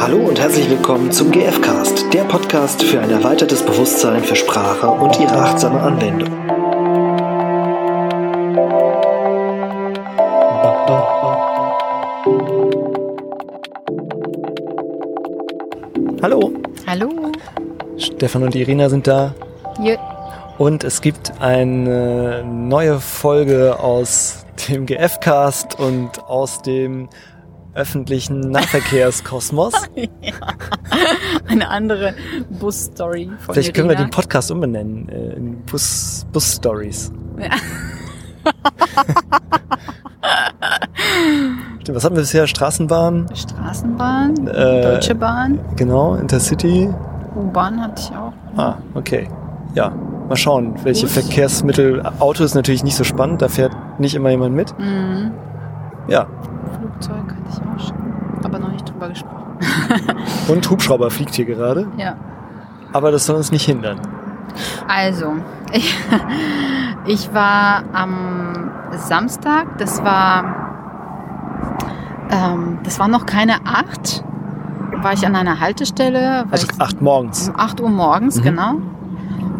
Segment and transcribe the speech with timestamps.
[0.00, 5.20] Hallo und herzlich willkommen zum GFcast, der Podcast für ein erweitertes Bewusstsein für Sprache und
[5.20, 6.30] ihre achtsame Anwendung.
[16.22, 16.52] Hallo,
[16.86, 17.08] Hallo.
[17.96, 19.34] Stefan und Irina sind da
[19.80, 19.96] Ja.
[20.58, 27.08] und es gibt eine neue Folge aus dem GFcast und aus dem
[27.74, 29.74] öffentlichen Nahverkehrskosmos.
[31.48, 32.14] Eine andere
[32.58, 34.08] Bus-Story von Vielleicht können wir Irina.
[34.08, 37.12] den Podcast umbenennen äh, in Bus, Bus Stories.
[37.38, 37.50] Ja.
[41.80, 42.46] Stimmt, Was hatten wir bisher?
[42.46, 46.90] Straßenbahn, Straßenbahn, Äh, Deutsche Bahn, genau, Intercity.
[47.36, 48.32] U-Bahn hatte ich auch.
[48.56, 49.28] Ah, okay.
[49.74, 49.90] Ja,
[50.28, 51.12] mal schauen, welche Bus.
[51.14, 52.02] Verkehrsmittel.
[52.18, 54.76] Auto ist natürlich nicht so spannend, da fährt nicht immer jemand mit.
[54.78, 55.32] Mhm.
[56.08, 56.26] Ja,
[57.00, 59.56] Flugzeug hatte ich auch schon, aber noch nicht drüber gesprochen.
[60.48, 62.14] und Hubschrauber fliegt hier gerade, Ja.
[62.92, 63.98] aber das soll uns nicht hindern.
[64.88, 65.34] Also,
[65.72, 65.96] ich,
[67.06, 70.44] ich war am Samstag, das war,
[72.30, 74.24] ähm, das war noch keine acht,
[75.02, 77.48] war ich an einer Haltestelle, Also ich acht morgens.
[77.48, 78.42] Um 8 Uhr morgens, Mhm.
[78.42, 78.74] genau.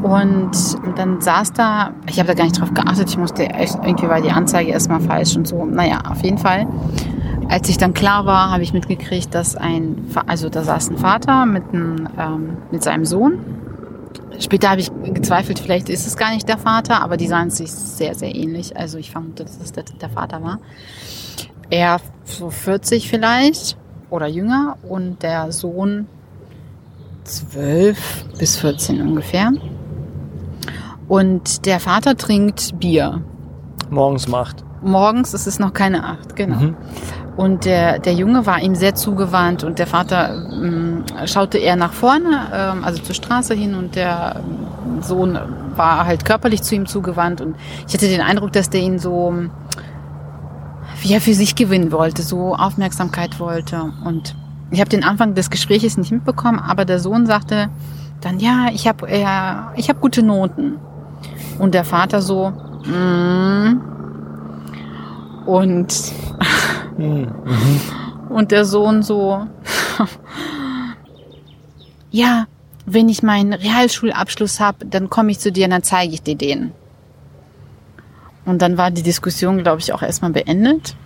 [0.02, 0.50] Und
[0.96, 4.20] dann saß da, ich habe da gar nicht drauf geachtet, ich musste echt, irgendwie war
[4.22, 5.66] die Anzeige erstmal falsch und so.
[5.66, 6.66] Naja, auf jeden Fall.
[7.50, 11.46] Als ich dann klar war, habe ich mitgekriegt, dass ein, also da saß ein Vater
[11.46, 13.40] mit, einem, ähm, mit seinem Sohn.
[14.38, 17.72] Später habe ich gezweifelt, vielleicht ist es gar nicht der Vater, aber die sahen sich
[17.72, 18.76] sehr, sehr ähnlich.
[18.76, 20.60] Also ich vermute, dass es der, der Vater war.
[21.70, 23.76] Er so 40 vielleicht
[24.10, 26.06] oder jünger und der Sohn
[27.24, 29.50] 12 bis 14 ungefähr.
[31.08, 33.22] Und der Vater trinkt Bier.
[33.90, 34.36] Morgens um
[34.82, 36.56] Morgens ist es noch keine acht, genau.
[36.56, 36.76] Mhm.
[37.36, 41.92] Und der, der Junge war ihm sehr zugewandt und der Vater ähm, schaute eher nach
[41.92, 45.38] vorne, ähm, also zur Straße hin und der ähm, Sohn
[45.74, 49.34] war halt körperlich zu ihm zugewandt und ich hatte den Eindruck, dass der ihn so,
[51.00, 53.92] wie er für sich gewinnen wollte, so Aufmerksamkeit wollte.
[54.04, 54.34] Und
[54.70, 57.70] ich habe den Anfang des Gespräches nicht mitbekommen, aber der Sohn sagte
[58.20, 59.24] dann, ja, ich habe äh,
[59.76, 60.78] ich hab gute Noten.
[61.58, 62.50] Und der Vater so,
[62.84, 63.99] mm.
[65.50, 66.12] Und
[66.98, 67.28] Mhm.
[68.28, 69.46] und der Sohn so,
[72.10, 72.46] ja,
[72.86, 76.34] wenn ich meinen Realschulabschluss habe, dann komme ich zu dir und dann zeige ich dir
[76.36, 76.72] den.
[78.44, 80.96] Und dann war die Diskussion, glaube ich, auch erstmal beendet.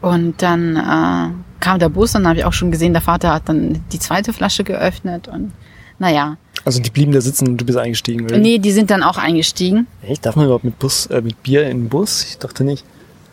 [0.00, 3.32] Und dann äh, kam der Bus und dann habe ich auch schon gesehen, der Vater
[3.32, 5.52] hat dann die zweite Flasche geöffnet und
[5.98, 6.36] naja.
[6.64, 8.24] Also die blieben da sitzen und du bist eingestiegen.
[8.24, 8.36] oder?
[8.38, 9.86] Nee, die sind dann auch eingestiegen.
[10.02, 10.26] Echt?
[10.26, 12.24] Darf man überhaupt mit Bus, äh, mit Bier in den Bus?
[12.24, 12.84] Ich dachte nicht.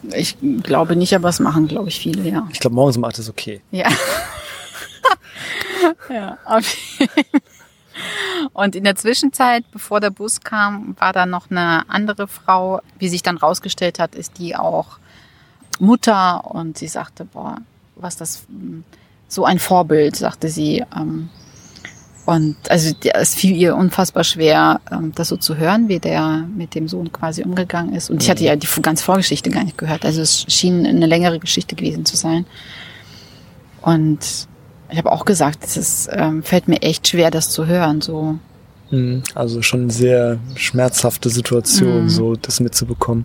[0.03, 2.47] Ich glaube nicht, aber es machen, glaube ich, viele, ja.
[2.51, 3.61] Ich glaube, morgens um acht ist okay.
[3.71, 3.87] Ja.
[6.09, 6.65] ja, auf
[6.99, 7.09] jeden
[8.53, 13.09] Und in der Zwischenzeit, bevor der Bus kam, war da noch eine andere Frau, wie
[13.09, 14.99] sich dann rausgestellt hat, ist die auch
[15.79, 17.57] Mutter und sie sagte, boah,
[17.95, 18.81] was das mm,
[19.27, 20.83] so ein Vorbild, sagte sie.
[20.95, 21.29] ähm,
[22.29, 26.75] Und also es fiel ihr unfassbar schwer, ähm, das so zu hören, wie der mit
[26.75, 28.11] dem Sohn quasi umgegangen ist.
[28.11, 30.05] Und ich hatte ja die ganze Vorgeschichte gar nicht gehört.
[30.05, 32.45] Also es schien eine längere Geschichte gewesen zu sein.
[33.81, 34.19] Und
[34.91, 38.01] ich habe auch gesagt, es ist, ähm, fällt mir echt schwer, das zu hören.
[38.01, 38.37] So,
[38.91, 39.21] Mhm.
[39.35, 42.09] Also schon eine sehr schmerzhafte Situation, Mhm.
[42.09, 43.23] so das mitzubekommen.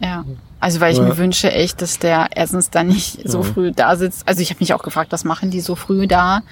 [0.00, 0.24] mm, ja.
[0.60, 1.04] Also weil ich Ja.
[1.04, 3.44] mir wünsche echt, dass der erstens dann nicht so Ja.
[3.44, 4.26] früh da sitzt.
[4.28, 6.42] Also ich habe mich auch gefragt, was machen die so früh da?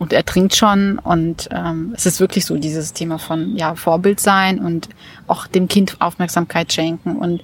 [0.00, 4.18] Und er trinkt schon und ähm, es ist wirklich so dieses Thema von ja Vorbild
[4.18, 4.88] sein und
[5.26, 7.42] auch dem Kind Aufmerksamkeit schenken und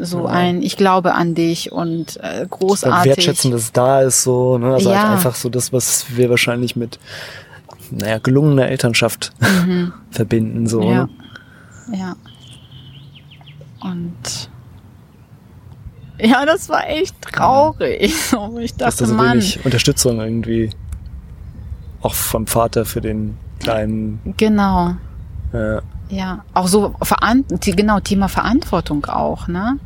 [0.00, 0.32] so Ja.
[0.32, 3.06] ein Ich glaube an dich und äh, großartig.
[3.16, 4.74] wertschätzen, dass es da ist, so, ne?
[4.74, 4.98] Also Ja.
[5.00, 6.98] halt einfach so das, was wir wahrscheinlich mit,
[7.92, 9.32] naja, gelungener Elternschaft
[10.10, 10.88] verbinden, so, Mhm.
[10.90, 11.04] Ja.
[11.04, 11.08] ne?
[11.98, 12.16] Ja.
[13.80, 14.48] Und
[16.18, 18.12] ja, das war echt traurig.
[18.60, 20.70] Ich Dass dachte, da so Mann, wenig Unterstützung irgendwie
[22.02, 24.96] auch vom Vater für den kleinen, genau.
[25.52, 25.78] äh,
[26.10, 26.94] Ja, auch so
[27.76, 29.78] genau Thema Verantwortung auch, ne?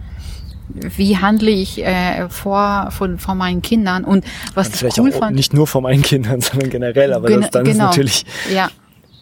[0.69, 4.25] Wie handle ich äh, vor, von, vor meinen Kindern und
[4.55, 5.37] was und ich cool auch fand.
[5.37, 7.85] nicht nur von meinen Kindern, sondern generell, aber Gen- das dann ist genau.
[7.87, 8.69] natürlich Ja,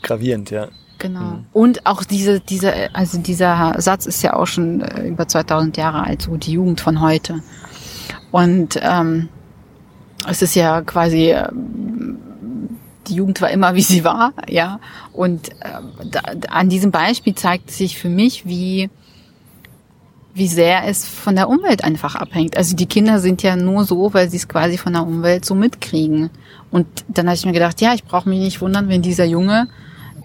[0.02, 0.69] gravierend, ja.
[0.99, 1.20] genau.
[1.20, 1.46] Mhm.
[1.52, 6.05] Und auch diese, diese, also dieser Satz ist ja auch schon äh, über 2000 Jahre
[6.05, 7.41] alt, so die Jugend von heute.
[8.31, 9.29] Und ähm,
[10.26, 11.94] es ist ja quasi ähm,
[13.09, 14.81] die Jugend war immer, wie sie war, ja.
[15.12, 16.21] Und ähm, da,
[16.51, 18.91] an diesem Beispiel zeigt sich für mich, wie
[20.35, 22.56] wie sehr es von der Umwelt einfach abhängt.
[22.56, 25.55] Also die Kinder sind ja nur so, weil sie es quasi von der Umwelt so
[25.55, 26.29] mitkriegen.
[26.73, 29.69] Und dann habe ich mir gedacht, ja, ich brauche mich nicht wundern, wenn dieser Junge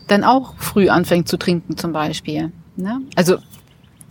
[0.08, 2.52] dann auch früh anfängt zu trinken zum Beispiel.
[2.76, 3.02] Ne?
[3.16, 3.38] Also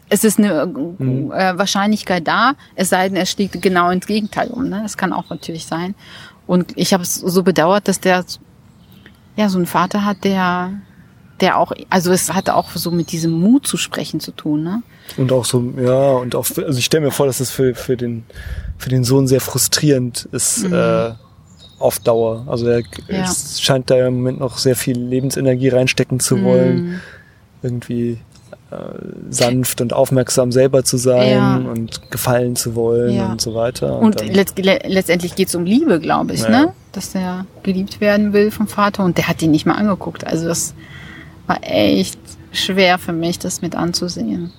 [0.09, 1.33] es ist eine mhm.
[1.33, 4.69] äh, Wahrscheinlichkeit da, es sei denn, er schlägt genau ins Gegenteil um.
[4.69, 4.81] Ne?
[4.83, 5.97] Das kann auch natürlich sein.
[6.47, 8.25] Und ich habe es so bedauert, dass der
[9.39, 10.73] ja so einen Vater hat, der
[11.41, 14.83] der auch, also es hatte auch so mit diesem Mut zu sprechen zu tun, ne?
[15.17, 17.97] Und auch so, ja, und auch, also ich stelle mir vor, dass das für, für,
[17.97, 18.25] den,
[18.77, 20.75] für den Sohn sehr frustrierend ist, mhm.
[20.75, 21.13] äh,
[21.79, 22.45] auf Dauer.
[22.49, 23.25] Also er ja.
[23.59, 26.77] scheint da im Moment noch sehr viel Lebensenergie reinstecken zu wollen.
[26.77, 27.01] Mhm.
[27.63, 28.19] Irgendwie
[28.71, 28.77] äh,
[29.31, 31.57] sanft und aufmerksam selber zu sein ja.
[31.57, 33.33] und gefallen zu wollen ja.
[33.33, 33.99] und so weiter.
[33.99, 36.73] Und, und letzt, letztendlich geht es um Liebe, glaube ich, ne?
[36.93, 40.27] Dass der geliebt werden will vom Vater und der hat ihn nicht mal angeguckt.
[40.27, 40.75] Also das
[41.47, 42.19] war echt
[42.53, 44.53] schwer für mich, das mit anzusehen.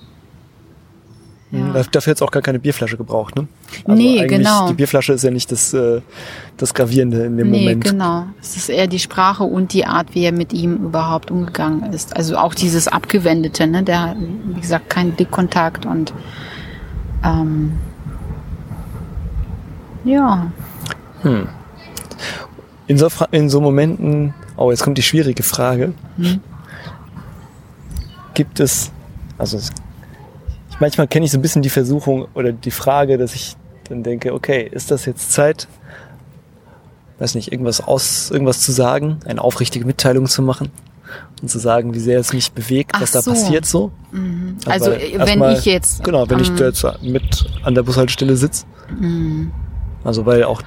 [1.52, 1.82] Ja.
[1.90, 3.48] Dafür jetzt auch gar keine Bierflasche gebraucht, ne?
[3.84, 4.68] Also nee, genau.
[4.68, 6.00] Die Bierflasche ist ja nicht das, äh,
[6.56, 7.84] das Gravierende in dem nee, Moment.
[7.84, 8.26] genau.
[8.40, 12.16] Es ist eher die Sprache und die Art, wie er mit ihm überhaupt umgegangen ist.
[12.16, 13.82] Also auch dieses Abgewendete, ne?
[13.82, 14.14] Der,
[14.54, 16.12] wie gesagt, kein Blickkontakt und
[17.24, 17.72] ähm,
[20.04, 20.52] ja.
[21.22, 21.48] Hm.
[22.86, 25.94] In so, in so Momenten, oh, jetzt kommt die schwierige Frage.
[26.16, 26.40] Hm
[28.40, 28.90] gibt es,
[29.36, 29.70] also es,
[30.80, 33.56] manchmal kenne ich so ein bisschen die Versuchung oder die Frage, dass ich
[33.88, 35.68] dann denke, okay, ist das jetzt Zeit,
[37.18, 40.70] weiß nicht, irgendwas aus, irgendwas zu sagen, eine aufrichtige Mitteilung zu machen
[41.42, 43.92] und zu sagen, wie sehr es mich bewegt, was Ach da passiert so.
[44.10, 44.56] Mhm.
[44.66, 48.36] Also, wenn mal, ich jetzt genau, wenn ähm, ich da jetzt mit an der Bushaltestelle
[48.36, 48.64] sitze,
[48.98, 49.52] mhm.
[50.04, 50.62] also weil auch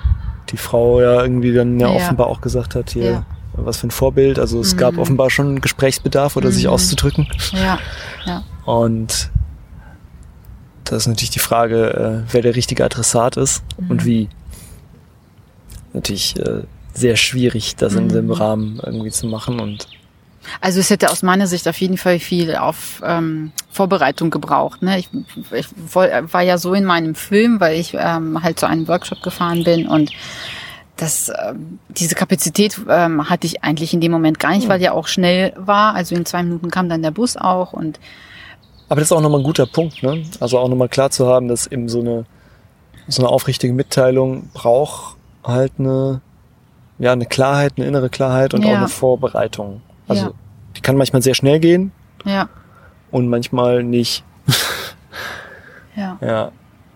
[0.50, 1.96] die Frau ja irgendwie dann ja, ja.
[1.96, 3.26] offenbar auch gesagt hat, hier, ja
[3.56, 4.40] was für ein Vorbild.
[4.40, 4.80] Also es mhm.
[4.80, 6.54] gab offenbar schon Gesprächsbedarf oder mhm.
[6.54, 7.28] sich auszudrücken.
[7.52, 7.78] Ja,
[8.26, 8.44] ja.
[8.66, 9.30] Und
[10.94, 13.92] das ist natürlich die Frage, äh, wer der richtige Adressat ist mhm.
[13.92, 14.30] und wie.
[15.94, 16.64] Natürlich äh,
[16.94, 18.32] sehr schwierig, das in dem mhm.
[18.32, 19.88] Rahmen irgendwie zu machen und
[20.60, 24.82] also es hätte aus meiner Sicht auf jeden Fall viel auf ähm, Vorbereitung gebraucht.
[24.82, 25.00] Ne?
[25.00, 25.10] Ich,
[25.52, 29.64] ich war ja so in meinem Film, weil ich ähm, halt zu einem Workshop gefahren
[29.64, 30.12] bin und
[30.98, 31.54] das, äh,
[31.90, 35.54] diese Kapazität ähm, hatte ich eigentlich in dem Moment gar nicht, weil ja auch schnell
[35.56, 35.96] war.
[35.96, 38.00] Also in zwei Minuten kam dann der Bus auch und
[38.94, 40.22] aber das ist auch nochmal ein guter Punkt, ne?
[40.40, 42.26] Also auch nochmal klar zu haben, dass eben so eine
[43.08, 46.22] so eine aufrichtige Mitteilung braucht halt eine
[47.00, 48.70] ja eine Klarheit, eine innere Klarheit und ja.
[48.70, 49.82] auch eine Vorbereitung.
[50.08, 50.32] Also ja.
[50.78, 51.92] die kann manchmal sehr schnell gehen.
[52.24, 52.50] Ja.
[53.10, 54.24] Und manchmal nicht.
[55.96, 56.20] ja.
[56.22, 56.52] Ja.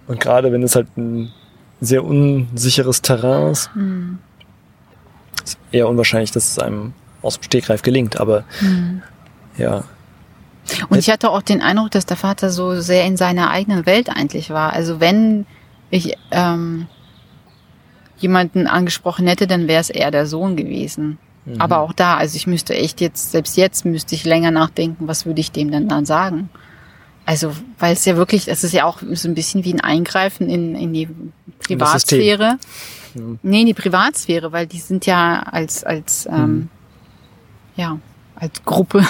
[0.05, 1.33] Und gerade wenn es halt ein
[1.81, 3.75] sehr unsicheres Terrain ist.
[3.75, 4.19] Mhm.
[5.43, 9.01] Ist eher unwahrscheinlich, dass es einem aus dem Stegreif gelingt, aber mhm.
[9.57, 9.83] ja.
[10.89, 14.09] Und ich hatte auch den Eindruck, dass der Vater so sehr in seiner eigenen Welt
[14.09, 14.73] eigentlich war.
[14.73, 15.45] Also wenn
[15.89, 16.87] ich ähm,
[18.17, 21.17] jemanden angesprochen hätte, dann wäre es eher der Sohn gewesen.
[21.45, 21.61] Mhm.
[21.61, 25.25] Aber auch da, also ich müsste echt jetzt, selbst jetzt müsste ich länger nachdenken, was
[25.25, 26.49] würde ich dem denn dann sagen?
[27.25, 30.49] Also, weil es ja wirklich, es ist ja auch so ein bisschen wie ein Eingreifen
[30.49, 31.09] in, in die
[31.59, 32.57] Privatsphäre.
[33.15, 33.39] Mhm.
[33.43, 36.69] Nee, in die Privatsphäre, weil die sind ja als, als ähm, mhm.
[37.75, 37.99] ja,
[38.39, 39.05] als Gruppe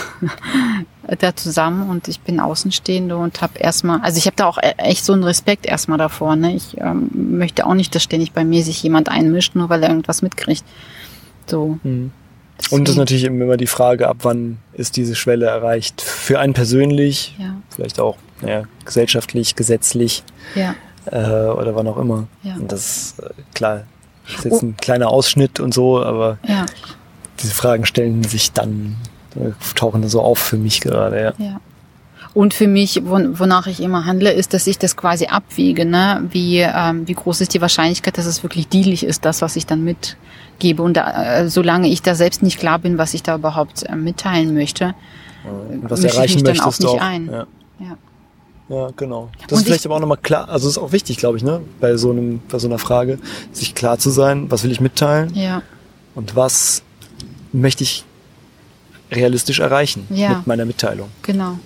[1.20, 4.74] da zusammen und ich bin Außenstehende und habe erstmal, also ich habe da auch e-,
[4.78, 6.36] echt so einen Respekt erstmal davor.
[6.36, 6.56] Ne?
[6.56, 9.90] Ich ähm, möchte auch nicht, dass ständig bei mir sich jemand einmischt, nur weil er
[9.90, 10.64] irgendwas mitkriegt.
[11.46, 11.78] So.
[11.84, 12.12] Mhm.
[12.72, 16.02] Und das ist natürlich immer die Frage, ab wann ist diese Schwelle erreicht?
[16.02, 17.56] Für einen persönlich, ja.
[17.70, 20.24] vielleicht auch ja, gesellschaftlich, gesetzlich
[20.56, 20.76] ja.
[21.06, 22.28] äh, oder wann auch immer.
[22.44, 22.56] Ja.
[22.56, 23.84] Und das ist äh, klar,
[24.26, 24.66] das ist jetzt oh.
[24.66, 26.40] ein kleiner Ausschnitt und so, aber
[27.40, 28.98] diese Fragen stellen sich dann,
[29.76, 31.18] tauchen so auf für mich gerade.
[31.18, 31.34] Ja.
[31.38, 31.60] ja.
[32.34, 35.86] Und für mich, wonach ich immer handle, ist, dass ich das quasi abwiege.
[35.86, 36.24] Ne?
[36.30, 39.66] Wie, ähm, wie groß ist die Wahrscheinlichkeit, dass es wirklich dienlich ist, das, was ich
[39.66, 40.84] dann mitgebe.
[40.84, 43.96] Und da, äh, solange ich da selbst nicht klar bin, was ich da überhaupt äh,
[43.96, 44.94] mitteilen möchte,
[45.48, 47.02] und was erreichen ich mich dann auch nicht auch.
[47.02, 47.28] ein.
[47.28, 47.48] Ja.
[47.80, 47.98] ja.
[48.70, 49.30] Ja, genau.
[49.48, 51.62] Das und ist vielleicht aber auch nochmal klar, also ist auch wichtig, glaube ich, ne,
[51.80, 53.18] bei so einem, bei so einer Frage,
[53.54, 55.34] sich klar zu sein, was will ich mitteilen?
[55.36, 55.62] Ja.
[56.16, 56.84] Und was
[57.54, 58.04] möchte ich
[59.12, 60.30] realistisch erreichen ja.
[60.30, 61.10] mit meiner Mitteilung?
[61.22, 61.58] Genau.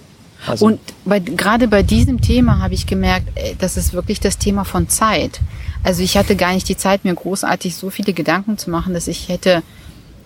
[0.45, 4.37] Also und bei, gerade bei diesem Thema habe ich gemerkt, äh, das ist wirklich das
[4.37, 5.39] Thema von Zeit.
[5.83, 9.07] Also ich hatte gar nicht die Zeit, mir großartig so viele Gedanken zu machen, dass
[9.07, 9.61] ich hätte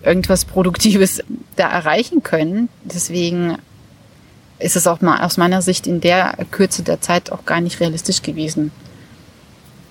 [0.02, 1.22] irgendwas Produktives
[1.56, 2.68] da erreichen können.
[2.84, 3.58] Deswegen
[4.58, 7.80] ist es auch mal aus meiner Sicht in der Kürze der Zeit auch gar nicht
[7.80, 8.70] realistisch gewesen.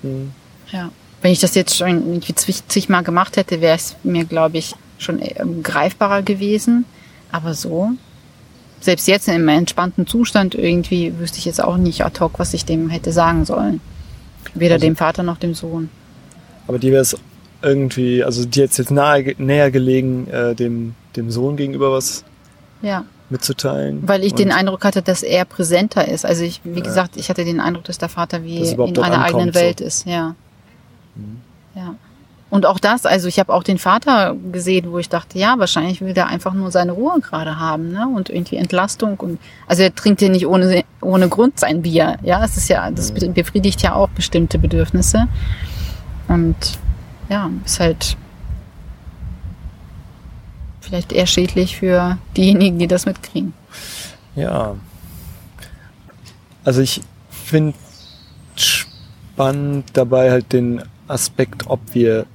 [0.02, 0.32] Mhm.
[0.72, 0.92] Ja.
[1.22, 5.22] Wenn ich das jetzt schon irgendwie zigmal gemacht hätte, wäre es mir, glaube ich, schon
[5.22, 6.86] äh, greifbarer gewesen.
[7.36, 7.90] Aber so
[8.82, 12.66] selbst jetzt im entspannten Zustand irgendwie wüsste ich jetzt auch nicht ad hoc, was ich
[12.66, 13.82] dem hätte sagen sollen.
[14.54, 15.90] Weder Also- dem Vater noch dem Sohn.
[16.68, 17.18] Aber dir wäre es
[17.62, 22.24] irgendwie, also dir jetzt jetzt nahe, näher gelegen, äh, dem, dem Sohn gegenüber was
[22.82, 23.06] Ja.
[23.32, 24.08] mitzuteilen.
[24.08, 26.26] Weil ich den Eindruck hatte, dass er präsenter ist.
[26.26, 26.86] Also ich, wie Ja.
[26.86, 29.60] gesagt, ich hatte den Eindruck, dass der Vater wie in einer ankommt, eigenen so.
[29.60, 30.36] Welt ist, ja.
[31.16, 31.42] Mhm.
[31.76, 31.96] Ja.
[32.52, 36.02] Und auch das, also ich habe auch den Vater gesehen, wo ich dachte, ja, wahrscheinlich
[36.02, 38.08] will der einfach nur seine Ruhe gerade haben, ne?
[38.08, 42.44] Und irgendwie Entlastung und also er trinkt ja nicht ohne ohne Grund sein Bier, ja,
[42.44, 43.34] es ist ja das Mhm.
[43.34, 45.28] befriedigt ja auch bestimmte Bedürfnisse
[46.28, 46.56] und
[47.30, 48.16] ja, ist halt
[50.82, 53.54] vielleicht eher schädlich für diejenigen, die das mitkriegen.
[54.36, 54.76] Ja.
[56.64, 57.74] Also ich finde
[58.56, 62.26] spannend dabei halt den Aspekt, ob wir,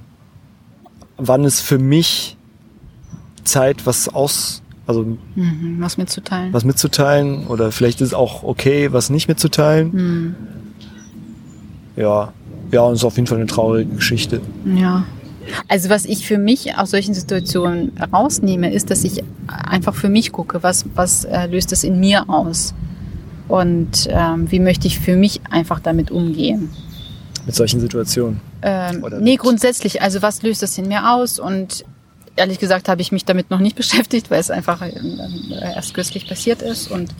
[1.27, 2.37] wann es für mich
[3.43, 6.53] Zeit, was aus, also Mhm, was mitzuteilen.
[6.53, 9.91] was mitzuteilen oder vielleicht ist es auch okay, was nicht mitzuteilen.
[9.93, 10.35] Mhm.
[11.95, 12.33] Ja,
[12.71, 14.41] ja, und es ist auf jeden Fall eine traurige Geschichte.
[14.65, 15.03] Ja.
[15.67, 20.31] Also was ich für mich aus solchen Situationen rausnehme, ist, dass ich einfach für mich
[20.31, 22.73] gucke, was, was äh, löst es in mir aus?
[23.47, 26.69] Und ähm, wie möchte ich für mich einfach damit umgehen?
[27.45, 28.39] Mit solchen Situationen.
[28.61, 31.39] Ähm, Oder nee, grundsätzlich, also was löst das in mir aus?
[31.39, 31.85] Und
[32.35, 34.93] ehrlich gesagt habe ich mich damit noch nicht beschäftigt, weil es einfach äh,
[35.75, 36.89] erst kürzlich passiert ist.
[36.89, 37.13] Und,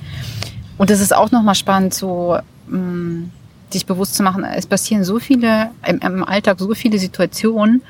[0.78, 3.30] und das ist auch nochmal spannend, so mh,
[3.72, 7.82] sich bewusst zu machen, es passieren so viele, im, im Alltag so viele Situationen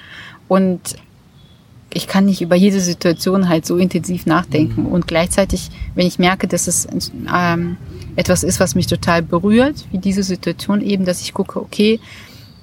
[0.47, 0.95] und
[1.93, 4.85] ich kann nicht über jede Situation halt so intensiv nachdenken.
[4.85, 6.87] Und gleichzeitig, wenn ich merke, dass es
[7.33, 7.77] ähm,
[8.15, 11.99] etwas ist, was mich total berührt, wie diese Situation eben, dass ich gucke, okay,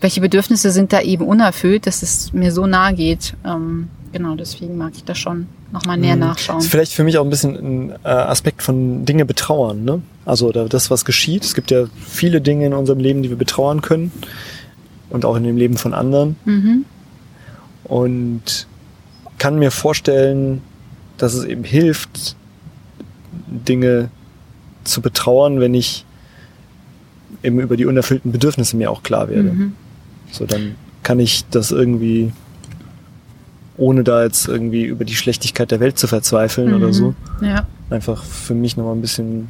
[0.01, 3.35] welche Bedürfnisse sind da eben unerfüllt, dass es mir so nahe geht.
[3.45, 6.21] Ähm, genau, deswegen mag ich da schon nochmal näher Mhm.
[6.21, 6.61] nachschauen.
[6.61, 10.03] Ist vielleicht für mich auch ein bisschen ein äh, Aspekt von Dinge betrauern, ne?
[10.25, 11.45] Also das, was geschieht.
[11.45, 14.13] Es gibt ja viele Dinge in unserem Leben, die wir betrauern können.
[15.11, 16.37] Und auch in dem Leben von anderen.
[16.45, 16.85] Mhm.
[17.85, 18.67] Und
[19.39, 20.61] kann mir vorstellen,
[21.17, 22.37] dass es eben hilft,
[23.47, 24.11] Dinge
[24.85, 26.05] zu betrauern, wenn ich
[27.43, 29.51] eben über die unerfüllten Bedürfnisse mir auch klar werde.
[29.51, 29.73] Mhm.
[30.31, 32.33] So, dann kann ich das irgendwie,
[33.77, 36.93] ohne da jetzt irgendwie über die Schlechtigkeit der Welt zu verzweifeln oder Mhm.
[36.93, 37.67] so, Ja.
[37.91, 39.49] einfach für mich nochmal ein bisschen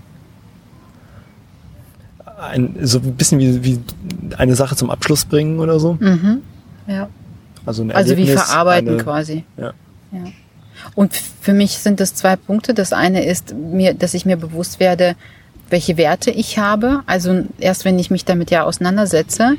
[2.41, 3.81] ein, so ein bisschen wie, wie
[4.37, 5.95] eine Sache zum Abschluss bringen oder so.
[6.01, 6.43] Mhm.
[6.87, 7.09] Ja.
[7.67, 9.45] Also, ein Also wie verarbeiten eine, quasi.
[9.57, 9.73] Ja.
[10.13, 10.21] ja.
[10.95, 12.73] Und für mich sind das zwei Punkte.
[12.75, 15.17] Das eine ist mir, dass ich mir bewusst werde,
[15.69, 17.03] welche Werte ich habe.
[17.07, 19.57] Also erst wenn ich mich damit ja auseinandersetze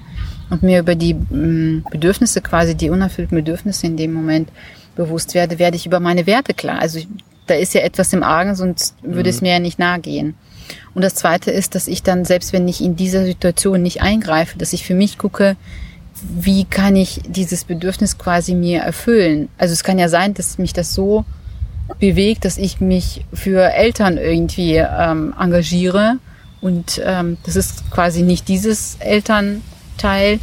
[0.49, 4.49] und mir über die mh, Bedürfnisse quasi, die unerfüllten Bedürfnisse in dem Moment
[4.95, 6.79] bewusst werde, werde ich über meine Werte klar.
[6.79, 7.07] Also ich,
[7.47, 10.35] da ist ja etwas im Argen, sonst würde es mir ja nicht nahe gehen.
[10.93, 14.57] Und das zweite ist, dass ich dann, selbst wenn ich in dieser Situation nicht eingreife,
[14.57, 15.55] dass ich für mich gucke,
[16.21, 19.49] wie kann ich dieses Bedürfnis quasi mir erfüllen?
[19.57, 21.25] Also es kann ja sein, dass mich das so
[21.99, 26.17] bewegt, dass ich mich für Eltern irgendwie ähm, engagiere
[26.61, 28.97] und ähm, das ist quasi nicht dieses
[30.03, 30.39] Elternteil,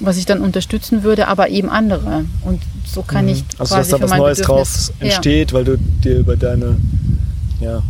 [0.00, 2.24] was ich dann unterstützen würde, aber eben andere.
[2.42, 5.06] Und so kann ich Also quasi dass da für was mein Neues Bedürfnis, draus Ja.
[5.06, 6.76] entsteht, weil du dir über deine,
[7.60, 7.82] ja,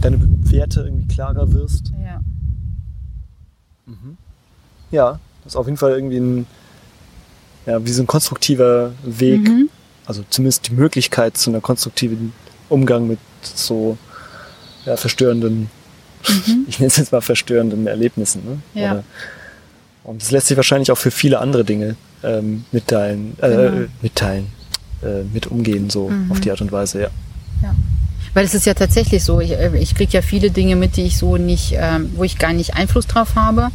[0.00, 0.18] deine
[0.50, 1.92] Werte irgendwie klarer wirst.
[2.04, 2.20] Ja.
[4.90, 6.46] Ja, das ist auf jeden Fall irgendwie ein,
[7.66, 9.68] ja, wie so ein konstruktiver Weg, Mhm.
[10.06, 12.32] also zumindest die Möglichkeit zu einer konstruktiven
[12.68, 13.98] Umgang mit so
[14.84, 15.68] ja, verstörenden,
[16.68, 18.42] ich nenne es jetzt mal verstörenden Erlebnissen.
[18.44, 18.50] Ne?
[18.74, 18.80] Mhm.
[18.80, 18.92] Ja.
[18.92, 19.04] Oder-
[20.06, 23.86] und das lässt sich wahrscheinlich auch für viele andere Dinge ähm, mitteilen, äh, Genau.
[24.02, 24.46] mitteilen,
[25.02, 26.30] äh, mit umgehen, so Mhm.
[26.32, 27.08] auf die Art und Weise, ja.
[28.34, 31.02] Weil es ist ja tatsächlich so, ich, äh, ich kriege ja viele Dinge mit, die
[31.04, 33.68] ich so nicht, ähm, wo ich gar nicht Einfluss drauf habe.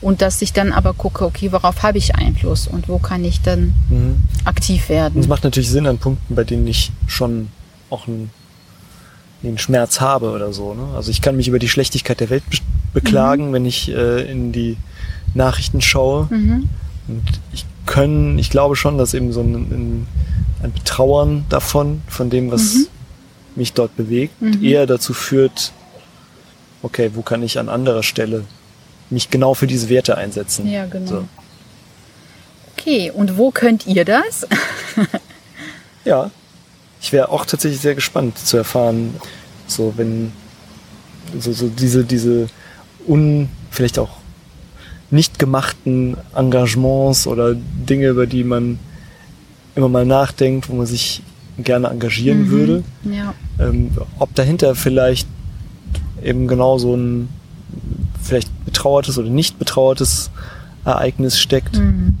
[0.00, 3.40] Und dass ich dann aber gucke, okay, worauf habe ich Einfluss und wo kann ich
[3.40, 4.16] dann Mhm.
[4.44, 5.28] aktiv Und es werden.
[5.28, 7.48] macht natürlich Sinn an Punkten, bei denen ich schon
[7.90, 8.30] auch einen,
[9.42, 10.74] einen Schmerz habe oder so.
[10.74, 10.82] Ne?
[10.94, 12.58] Also ich kann mich über die Schlechtigkeit der Welt be
[12.92, 14.76] beklagen, wenn ich äh, in die
[15.34, 16.28] Nachrichten schaue.
[16.30, 16.68] Mhm.
[17.08, 17.22] Und
[17.52, 20.06] ich können, ich glaube schon, dass eben so ein, ein,
[20.62, 22.86] ein Betrauern davon, von dem, was Mhm.
[23.56, 24.64] mich dort bewegt, Mhm.
[24.64, 25.72] eher dazu führt,
[26.82, 28.44] okay, wo kann ich an anderer Stelle
[29.10, 30.66] mich genau für diese Werte einsetzen?
[30.70, 31.06] Ja, genau.
[31.06, 31.24] So.
[32.76, 34.46] Okay, und wo könnt ihr das?
[36.06, 36.30] Ja,
[37.00, 39.14] ich wäre auch tatsächlich sehr gespannt zu erfahren,
[39.66, 40.32] so wenn
[41.38, 42.48] so, so diese, diese
[43.08, 44.10] un, vielleicht auch
[45.14, 48.78] nicht gemachten Engagements oder Dinge, über die man
[49.74, 51.22] immer mal nachdenkt, wo man sich
[51.58, 52.50] gerne engagieren Mhm.
[52.50, 53.34] würde, Ja.
[53.60, 55.28] ähm, ob dahinter vielleicht
[56.22, 57.28] eben genau so ein
[58.22, 60.30] vielleicht betrauertes oder nicht betrauertes
[60.84, 61.78] Ereignis steckt.
[61.78, 62.16] Mhm.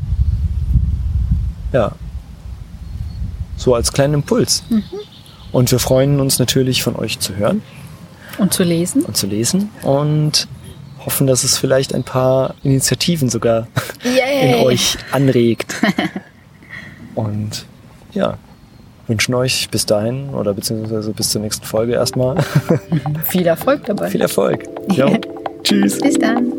[1.72, 1.92] Ja.
[3.56, 4.62] So als kleinen Impuls.
[5.52, 7.62] Und wir freuen uns natürlich von euch zu hören
[8.38, 9.02] Und zu lesen.
[9.02, 10.48] und zu lesen und
[11.04, 13.66] hoffen, dass es vielleicht ein paar Initiativen sogar
[14.04, 15.74] in euch anregt.
[17.14, 17.66] Und
[18.12, 18.38] ja,
[19.06, 22.36] wünschen euch bis dahin oder beziehungsweise bis zur nächsten Folge erstmal
[23.24, 24.08] Viel Erfolg dabei.
[24.08, 24.64] viel Erfolg.
[24.92, 25.16] Jo.
[25.62, 25.98] Tschüss.
[25.98, 26.52] Bis dann.